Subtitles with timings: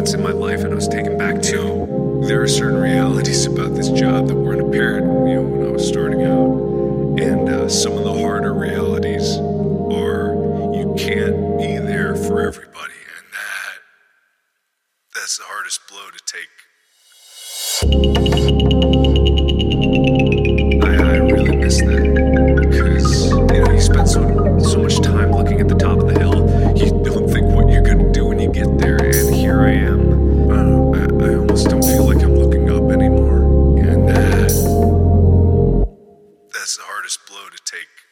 [0.00, 2.22] moments in my life, and I was taken back to.
[2.26, 5.86] There are certain realities about this job that weren't apparent, you know, when I was
[5.86, 6.56] starting out,
[7.20, 10.32] and uh, some of the harder realities are
[10.74, 13.80] you can't be there for everybody, and that
[15.14, 16.48] that's the hardest blow to take.
[20.82, 25.60] I, I really miss that because you know you spend so so much time looking
[25.60, 26.39] at the top of the hill,
[37.70, 38.09] take.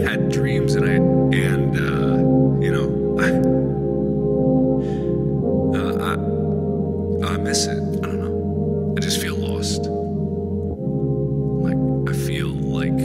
[0.00, 2.16] Had dreams, and I and uh,
[2.60, 2.88] you know
[3.18, 3.28] I,
[5.78, 7.78] uh, I I miss it.
[7.78, 8.94] I don't know.
[8.96, 9.82] I just feel lost.
[11.62, 11.76] Like
[12.08, 12.98] I feel like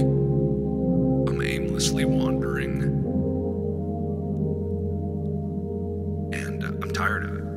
[1.30, 2.81] I'm aimlessly wandering,
[6.34, 7.47] and uh, I'm tired of it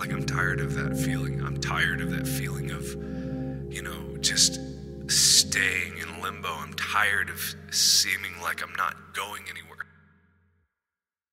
[0.00, 1.44] like I'm tired of that feeling.
[1.44, 2.84] I'm tired of that feeling of,
[3.70, 4.58] you know, just
[5.10, 6.48] staying in limbo.
[6.48, 9.69] I'm tired of seeming like I'm not going anywhere.